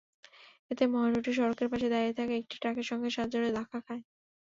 এতে 0.71 0.83
মাহেন্দ্রটি 0.87 1.31
সড়কের 1.37 1.67
পাশে 1.71 1.87
দাঁড়িয়ে 1.93 2.17
থাকা 2.19 2.33
একটি 2.35 2.55
ট্রাকের 2.61 2.85
সঙ্গে 2.89 3.09
সজোরে 3.15 3.49
ধাক্কা 3.57 3.79
খায়। 3.85 4.03